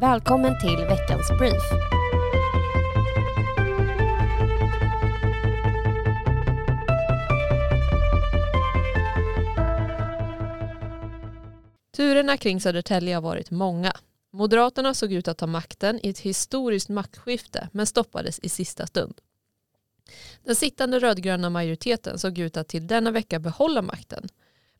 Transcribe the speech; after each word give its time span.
Välkommen 0.00 0.60
till 0.60 0.76
veckans 0.76 1.28
brief. 1.38 1.62
Turerna 11.96 12.36
kring 12.36 12.60
Södertälje 12.60 13.14
har 13.14 13.22
varit 13.22 13.50
många. 13.50 13.92
Moderaterna 14.32 14.94
såg 14.94 15.12
ut 15.12 15.28
att 15.28 15.38
ta 15.38 15.46
makten 15.46 16.00
i 16.02 16.08
ett 16.08 16.18
historiskt 16.18 16.88
maktskifte 16.88 17.68
men 17.72 17.86
stoppades 17.86 18.38
i 18.38 18.48
sista 18.48 18.86
stund. 18.86 19.20
Den 20.44 20.56
sittande 20.56 20.98
rödgröna 20.98 21.50
majoriteten 21.50 22.18
såg 22.18 22.38
ut 22.38 22.56
att 22.56 22.68
till 22.68 22.86
denna 22.86 23.10
vecka 23.10 23.38
behålla 23.38 23.82
makten. 23.82 24.28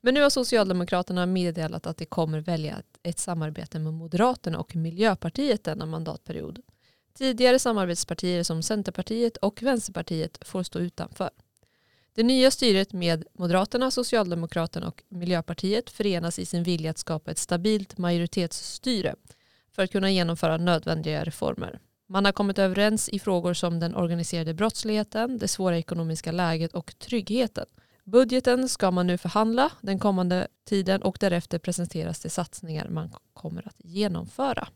Men 0.00 0.14
nu 0.14 0.22
har 0.22 0.30
Socialdemokraterna 0.30 1.26
meddelat 1.26 1.86
att 1.86 1.96
de 1.96 2.06
kommer 2.06 2.40
välja 2.40 2.82
ett 3.02 3.18
samarbete 3.18 3.78
med 3.78 3.95
Moderaterna 3.95 4.58
och 4.58 4.76
Miljöpartiet 4.76 5.64
denna 5.64 5.86
mandatperiod. 5.86 6.59
Tidigare 7.14 7.59
samarbetspartier 7.59 8.42
som 8.42 8.62
Centerpartiet 8.62 9.37
och 9.37 9.62
Vänsterpartiet 9.62 10.38
får 10.48 10.62
stå 10.62 10.78
utanför. 10.78 11.30
Det 12.14 12.23
nya 12.23 12.51
styret 12.51 12.92
med 12.92 13.24
Moderaterna, 13.32 13.90
Socialdemokraterna 13.90 14.88
och 14.88 15.02
Miljöpartiet 15.09 15.90
förenas 15.90 16.38
i 16.38 16.46
sin 16.46 16.62
vilja 16.62 16.90
att 16.90 16.98
skapa 16.98 17.30
ett 17.30 17.38
stabilt 17.38 17.98
majoritetsstyre 17.98 19.15
för 19.73 19.82
att 19.82 19.92
kunna 19.92 20.10
genomföra 20.10 20.56
nödvändiga 20.56 21.24
reformer. 21.24 21.80
Man 22.09 22.24
har 22.24 22.32
kommit 22.32 22.59
överens 22.59 23.09
i 23.09 23.18
frågor 23.18 23.54
som 23.54 23.80
den 23.80 23.95
organiserade 23.95 24.54
brottsligheten, 24.54 25.38
det 25.38 25.48
svåra 25.48 25.78
ekonomiska 25.78 26.32
läget 26.32 26.74
och 26.74 26.98
tryggheten. 26.98 27.66
Budgeten 28.09 28.69
ska 28.69 28.91
man 28.91 29.06
nu 29.06 29.19
förhandla 29.19 29.73
den 29.80 29.98
kommande 29.98 30.48
tiden 30.65 31.02
och 31.02 31.16
därefter 31.20 31.59
presenteras 31.59 32.20
de 32.20 32.30
satsningar 32.30 32.88
man 32.88 33.10
kommer 33.32 33.69
att 33.69 33.77
genomföra. 33.79 34.69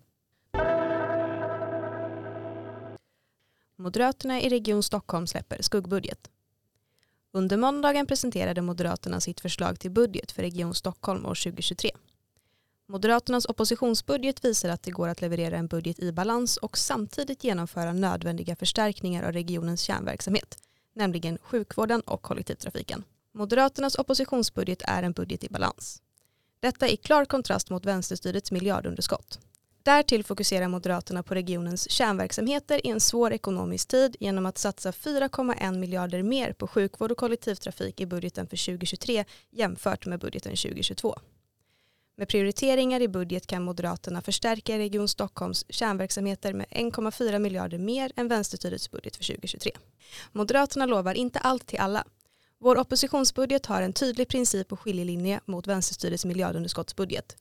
Moderaterna 3.77 4.41
i 4.41 4.49
Region 4.49 4.83
Stockholm 4.83 5.27
släpper 5.27 5.63
skuggbudget. 5.63 6.31
Under 7.33 7.57
måndagen 7.57 8.07
presenterade 8.07 8.63
Moderaterna 8.63 9.21
sitt 9.21 9.41
förslag 9.41 9.81
till 9.81 9.91
budget 9.91 10.33
för 10.33 10.43
Region 10.43 10.75
Stockholm 10.75 11.27
år 11.27 11.35
2023. 11.45 11.91
Moderaternas 12.89 13.45
oppositionsbudget 13.45 14.45
visar 14.45 14.69
att 14.69 14.83
det 14.83 14.91
går 14.91 15.09
att 15.09 15.21
leverera 15.21 15.57
en 15.57 15.67
budget 15.67 15.99
i 15.99 16.13
balans 16.13 16.57
och 16.57 16.79
samtidigt 16.79 17.45
genomföra 17.45 17.93
nödvändiga 17.93 18.57
förstärkningar 18.57 19.23
av 19.23 19.33
regionens 19.33 19.81
kärnverksamhet, 19.81 20.59
nämligen 20.95 21.39
sjukvården 21.43 22.01
och 22.01 22.23
kollektivtrafiken. 22.23 23.05
Moderaternas 23.41 23.95
oppositionsbudget 23.95 24.83
är 24.85 25.03
en 25.03 25.13
budget 25.13 25.45
i 25.45 25.49
balans. 25.49 26.03
Detta 26.61 26.89
i 26.89 26.97
klar 26.97 27.25
kontrast 27.25 27.71
mot 27.71 27.87
vänsterstyrets 27.87 28.53
miljardunderskott. 28.53 29.39
Därtill 29.83 30.25
fokuserar 30.25 30.69
Moderaterna 30.69 31.23
på 31.23 31.35
regionens 31.35 31.91
kärnverksamheter 31.91 32.87
i 32.87 32.91
en 32.91 33.01
svår 33.01 33.33
ekonomisk 33.33 33.89
tid 33.89 34.17
genom 34.21 34.47
att 34.47 34.59
satsa 34.59 34.91
4,1 34.91 35.79
miljarder 35.79 36.23
mer 36.23 36.53
på 36.53 36.67
sjukvård 36.67 37.13
och 37.13 37.19
kollektivtrafik 37.19 38.01
i 38.01 38.07
budgeten 38.07 38.47
för 38.47 38.67
2023 38.67 39.25
jämfört 39.51 40.07
med 40.07 40.19
budgeten 40.19 40.57
2022. 40.57 41.19
Med 42.17 42.29
prioriteringar 42.29 43.01
i 43.01 43.09
budget 43.09 43.47
kan 43.47 43.63
Moderaterna 43.63 44.23
förstärka 44.23 44.79
Region 44.79 45.09
Stockholms 45.09 45.65
kärnverksamheter 45.69 46.53
med 46.53 46.67
1,4 46.67 47.39
miljarder 47.39 47.79
mer 47.79 48.13
än 48.17 48.29
vänsterstyrets 48.29 48.91
budget 48.91 49.17
för 49.17 49.25
2023. 49.25 49.73
Moderaterna 50.33 50.87
lovar 50.87 51.15
inte 51.15 51.39
allt 51.39 51.67
till 51.67 51.79
alla. 51.79 52.05
Vår 52.63 52.79
oppositionsbudget 52.79 53.67
har 53.67 53.83
en 53.83 53.93
tydlig 53.93 54.29
princip 54.29 54.73
och 54.73 54.81
skiljelinje 54.81 55.41
mot 55.45 55.67
vänsterstyrets 55.67 56.25
miljardunderskottsbudget. 56.25 57.37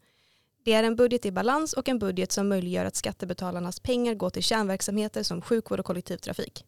Det 0.63 0.73
är 0.73 0.83
en 0.83 0.95
budget 0.95 1.25
i 1.25 1.31
balans 1.31 1.73
och 1.73 1.89
en 1.89 1.99
budget 1.99 2.31
som 2.31 2.49
möjliggör 2.49 2.85
att 2.85 2.95
skattebetalarnas 2.95 3.79
pengar 3.79 4.13
går 4.13 4.29
till 4.29 4.43
kärnverksamheter 4.43 5.23
som 5.23 5.41
sjukvård 5.41 5.79
och 5.79 5.85
kollektivtrafik. 5.85 6.65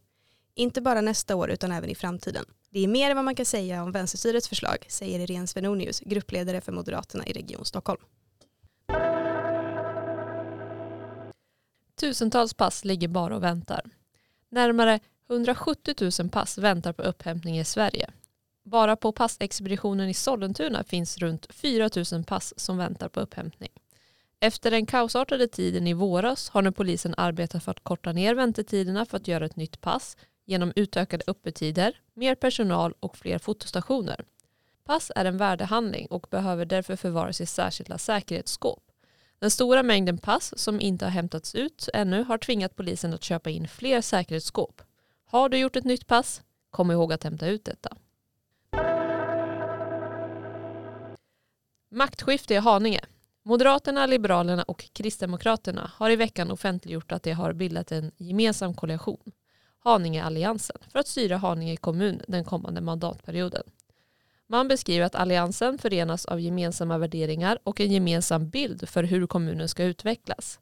Inte 0.56 0.82
bara 0.82 1.02
nästa 1.02 1.36
år 1.36 1.50
utan 1.50 1.72
även 1.72 1.90
i 1.90 1.96
framtiden. 1.96 2.46
Det 2.70 2.80
är 2.80 2.88
mer 2.88 3.10
än 3.10 3.16
vad 3.16 3.26
man 3.26 3.36
kan 3.36 3.46
säga 3.46 3.84
om 3.84 3.92
vänsterstyrets 3.92 4.50
förslag, 4.50 4.86
säger 4.90 5.20
Irene 5.20 5.48
Svenonius, 5.48 6.00
gruppledare 6.00 6.62
för 6.62 6.72
Moderaterna 6.72 7.26
i 7.26 7.34
Region 7.34 7.66
Stockholm. 7.66 8.02
Tusentals 12.00 12.54
pass 12.54 12.86
ligger 12.86 13.08
bara 13.08 13.36
och 13.36 13.44
väntar. 13.44 13.82
Närmare 14.50 15.00
170 15.30 16.12
000 16.20 16.30
pass 16.30 16.58
väntar 16.58 16.94
på 16.94 17.02
upphämtning 17.02 17.60
i 17.60 17.66
Sverige. 17.66 18.10
Bara 18.72 18.96
på 18.96 19.12
passexpeditionen 19.12 20.10
i 20.10 20.14
Sollentuna 20.14 20.84
finns 20.84 21.18
runt 21.18 21.48
4 21.54 21.90
000 22.12 22.24
pass 22.24 22.54
som 22.58 22.78
väntar 22.78 23.10
på 23.10 23.20
upphämtning. 23.20 23.70
Efter 24.40 24.72
den 24.72 24.86
kaosartade 24.86 25.48
tiden 25.48 25.88
i 25.88 25.94
våras 25.94 26.50
har 26.50 26.62
nu 26.62 26.72
polisen 26.72 27.16
arbetat 27.18 27.64
för 27.64 27.72
att 27.72 27.84
korta 27.84 28.12
ner 28.12 28.36
väntetiderna 28.36 29.06
för 29.06 29.18
att 29.18 29.28
göra 29.28 29.46
ett 29.46 29.56
nytt 29.56 29.82
pass 29.82 30.18
genom 30.46 30.74
utökade 30.76 31.24
öppettider, 31.28 32.02
mer 32.14 32.36
personal 32.36 32.94
och 33.00 33.18
fler 33.18 33.38
fotostationer. 33.38 34.26
Pass 34.84 35.12
är 35.16 35.26
en 35.26 35.38
värdehandling 35.38 36.08
och 36.08 36.28
behöver 36.30 36.66
därför 36.66 36.96
förvaras 36.96 37.42
i 37.42 37.46
särskilda 37.46 37.98
säkerhetsskåp. 37.98 38.84
Den 39.40 39.52
stora 39.52 39.84
mängden 39.84 40.18
pass 40.18 40.54
som 40.58 40.82
inte 40.82 41.06
har 41.06 41.12
hämtats 41.12 41.56
ut 41.56 41.90
ännu 41.94 42.24
har 42.24 42.38
tvingat 42.38 42.76
polisen 42.76 43.14
att 43.14 43.24
köpa 43.24 43.50
in 43.50 43.68
fler 43.68 44.02
säkerhetsskåp. 44.02 44.82
Har 45.26 45.50
du 45.50 45.58
gjort 45.58 45.76
ett 45.76 45.86
nytt 45.86 46.08
pass? 46.08 46.42
Kom 46.70 46.92
ihåg 46.92 47.14
att 47.14 47.24
hämta 47.24 47.48
ut 47.48 47.66
detta. 47.66 47.98
Maktskifte 51.94 52.54
i 52.54 52.58
Haninge. 52.58 53.02
Moderaterna, 53.44 54.06
Liberalerna 54.06 54.64
och 54.64 54.90
Kristdemokraterna 54.94 55.92
har 55.96 56.10
i 56.10 56.16
veckan 56.16 56.52
offentliggjort 56.52 57.12
att 57.12 57.24
de 57.24 57.32
har 57.32 57.54
bildat 57.54 57.92
en 57.92 58.12
gemensam 58.18 58.74
koalition, 58.74 59.32
Haningealliansen, 59.80 60.78
för 60.92 61.00
att 61.00 61.08
styra 61.08 61.38
Haninge 61.38 61.78
kommun 61.78 62.22
den 62.28 62.44
kommande 62.44 62.82
mandatperioden. 62.82 63.64
Man 64.48 64.68
beskriver 64.68 65.06
att 65.06 65.16
alliansen 65.16 65.78
förenas 65.78 66.26
av 66.26 66.40
gemensamma 66.40 66.98
värderingar 66.98 67.60
och 67.64 67.80
en 67.82 67.92
gemensam 67.92 68.50
bild 68.50 68.90
för 68.90 69.04
hur 69.04 69.28
kommunen 69.28 69.70
ska 69.70 69.84
utvecklas. 69.84 70.60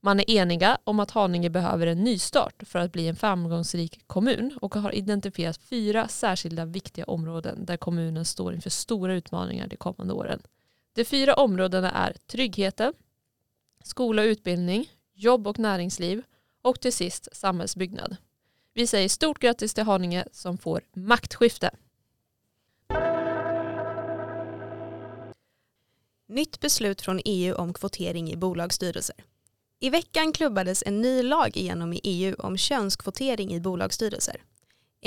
Man 0.00 0.20
är 0.20 0.30
eniga 0.30 0.78
om 0.84 1.00
att 1.00 1.10
Haninge 1.10 1.50
behöver 1.50 1.86
en 1.86 2.04
nystart 2.04 2.62
för 2.66 2.78
att 2.78 2.92
bli 2.92 3.08
en 3.08 3.16
framgångsrik 3.16 4.00
kommun 4.06 4.58
och 4.60 4.74
har 4.74 4.94
identifierat 4.94 5.56
fyra 5.56 6.08
särskilda 6.08 6.64
viktiga 6.64 7.04
områden 7.04 7.64
där 7.64 7.76
kommunen 7.76 8.24
står 8.24 8.54
inför 8.54 8.70
stora 8.70 9.14
utmaningar 9.14 9.66
de 9.66 9.76
kommande 9.76 10.14
åren. 10.14 10.42
De 10.96 11.04
fyra 11.04 11.34
områdena 11.34 11.90
är 11.90 12.16
tryggheten, 12.26 12.92
skola 13.84 14.22
och 14.22 14.26
utbildning, 14.26 14.90
jobb 15.14 15.46
och 15.46 15.58
näringsliv 15.58 16.22
och 16.62 16.80
till 16.80 16.92
sist 16.92 17.28
samhällsbyggnad. 17.32 18.16
Vi 18.74 18.86
säger 18.86 19.08
stort 19.08 19.38
grattis 19.38 19.74
till 19.74 19.84
Haninge 19.84 20.24
som 20.32 20.58
får 20.58 20.80
maktskifte. 20.92 21.70
Nytt 26.26 26.60
beslut 26.60 27.02
från 27.02 27.20
EU 27.24 27.54
om 27.54 27.72
kvotering 27.72 28.30
i 28.32 28.36
bolagsstyrelser. 28.36 29.16
I 29.80 29.90
veckan 29.90 30.32
klubbades 30.32 30.82
en 30.86 31.00
ny 31.00 31.22
lag 31.22 31.56
igenom 31.56 31.92
i 31.92 32.00
EU 32.04 32.34
om 32.38 32.56
könskvotering 32.56 33.54
i 33.54 33.60
bolagsstyrelser. 33.60 34.42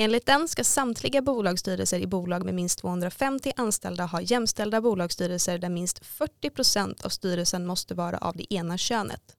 Enligt 0.01 0.25
den 0.25 0.47
ska 0.47 0.63
samtliga 0.63 1.21
bolagsstyrelser 1.21 1.99
i 1.99 2.07
bolag 2.07 2.45
med 2.45 2.53
minst 2.53 2.79
250 2.79 3.51
anställda 3.55 4.05
ha 4.05 4.21
jämställda 4.21 4.81
bolagsstyrelser 4.81 5.57
där 5.57 5.69
minst 5.69 6.05
40 6.05 6.49
procent 6.49 7.05
av 7.05 7.09
styrelsen 7.09 7.65
måste 7.65 7.93
vara 7.93 8.17
av 8.17 8.37
det 8.37 8.53
ena 8.53 8.77
könet. 8.77 9.35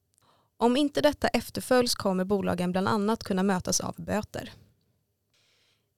Om 0.56 0.76
inte 0.76 1.00
detta 1.00 1.28
efterföljs 1.28 1.94
kommer 1.94 2.24
bolagen 2.24 2.72
bland 2.72 2.88
annat 2.88 3.24
kunna 3.24 3.42
mötas 3.42 3.80
av 3.80 3.94
böter. 3.96 4.52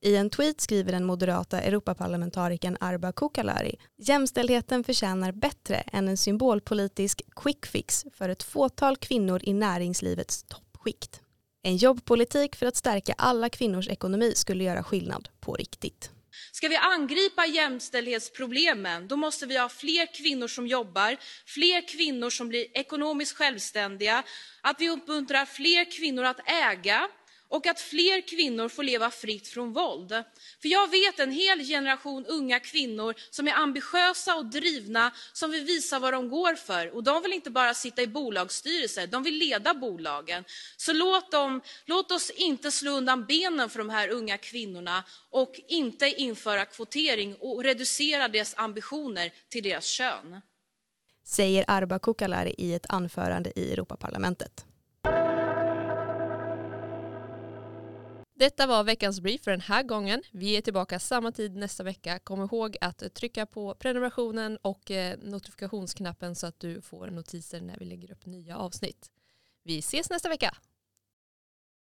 I 0.01 0.15
en 0.15 0.29
tweet 0.29 0.61
skriver 0.61 0.91
den 0.91 1.05
moderata 1.05 1.61
Europaparlamentarikern 1.61 2.77
Arba 2.79 3.11
Kukalari 3.11 3.75
jämställdheten 3.97 4.83
förtjänar 4.83 5.31
bättre 5.31 5.75
än 5.75 6.07
en 6.07 6.17
symbolpolitisk 6.17 7.21
quick 7.35 7.65
fix 7.65 8.05
för 8.13 8.29
ett 8.29 8.43
fåtal 8.43 8.97
kvinnor 8.97 9.41
i 9.43 9.53
näringslivets 9.53 10.43
toppskikt. 10.43 11.22
En 11.65 11.77
jobbpolitik 11.77 12.55
för 12.55 12.65
att 12.65 12.75
stärka 12.75 13.13
alla 13.17 13.49
kvinnors 13.49 13.87
ekonomi 13.87 14.33
skulle 14.35 14.63
göra 14.63 14.83
skillnad 14.83 15.29
på 15.39 15.53
riktigt. 15.53 16.11
Ska 16.51 16.67
vi 16.67 16.75
angripa 16.75 17.45
jämställdhetsproblemen 17.45 19.07
då 19.07 19.15
måste 19.15 19.45
vi 19.45 19.57
ha 19.57 19.69
fler 19.69 20.13
kvinnor 20.13 20.47
som 20.47 20.67
jobbar, 20.67 21.17
fler 21.45 21.87
kvinnor 21.87 22.29
som 22.29 22.49
blir 22.49 22.77
ekonomiskt 22.77 23.37
självständiga, 23.37 24.23
att 24.61 24.81
vi 24.81 24.89
uppmuntrar 24.89 25.45
fler 25.45 25.91
kvinnor 25.91 26.23
att 26.23 26.49
äga, 26.49 27.09
och 27.53 27.67
att 27.67 27.79
fler 27.79 28.27
kvinnor 28.27 28.69
får 28.69 28.83
leva 28.83 29.11
fritt 29.11 29.47
från 29.47 29.73
våld. 29.73 30.09
För 30.61 30.69
jag 30.69 30.91
vet 30.91 31.19
en 31.19 31.31
hel 31.31 31.59
generation 31.67 32.25
unga 32.25 32.59
kvinnor 32.59 33.15
som 33.29 33.47
är 33.47 33.53
ambitiösa 33.53 34.35
och 34.35 34.45
drivna, 34.45 35.11
som 35.33 35.51
vill 35.51 35.63
visa 35.63 35.99
vad 35.99 36.13
de 36.13 36.29
går 36.29 36.55
för. 36.55 36.95
Och 36.95 37.03
de 37.03 37.21
vill 37.21 37.33
inte 37.33 37.49
bara 37.49 37.73
sitta 37.73 38.01
i 38.01 38.07
bolagsstyrelser, 38.07 39.07
de 39.07 39.23
vill 39.23 39.37
leda 39.37 39.73
bolagen. 39.73 40.43
Så 40.77 40.93
låt, 40.93 41.31
dem, 41.31 41.61
låt 41.85 42.11
oss 42.11 42.29
inte 42.29 42.71
slå 42.71 42.91
undan 42.91 43.25
benen 43.25 43.69
för 43.69 43.79
de 43.79 43.89
här 43.89 44.09
unga 44.09 44.37
kvinnorna 44.37 45.03
och 45.29 45.61
inte 45.67 46.07
införa 46.07 46.65
kvotering 46.65 47.35
och 47.39 47.63
reducera 47.63 48.27
deras 48.27 48.53
ambitioner 48.57 49.31
till 49.49 49.63
deras 49.63 49.85
kön. 49.85 50.41
säger 51.25 51.65
Arba 51.67 51.99
Kukalari 51.99 52.55
i 52.57 52.73
ett 52.73 52.85
anförande 52.89 53.59
i 53.59 53.73
Europaparlamentet. 53.73 54.72
Detta 58.43 58.67
var 58.67 58.83
veckans 58.83 59.21
brief 59.21 59.43
för 59.43 59.51
den 59.51 59.61
här 59.61 59.83
gången. 59.83 60.23
Vi 60.31 60.57
är 60.57 60.61
tillbaka 60.61 60.99
samma 60.99 61.31
tid 61.31 61.55
nästa 61.55 61.83
vecka. 61.83 62.19
Kom 62.19 62.41
ihåg 62.41 62.77
att 62.81 63.13
trycka 63.13 63.45
på 63.45 63.75
prenumerationen 63.75 64.57
och 64.61 64.91
eh, 64.91 65.17
notifikationsknappen 65.21 66.35
så 66.35 66.47
att 66.47 66.59
du 66.59 66.81
får 66.81 67.07
notiser 67.07 67.61
när 67.61 67.77
vi 67.77 67.85
lägger 67.85 68.11
upp 68.11 68.25
nya 68.25 68.57
avsnitt. 68.57 69.11
Vi 69.63 69.79
ses 69.79 70.09
nästa 70.09 70.29
vecka. 70.29 70.55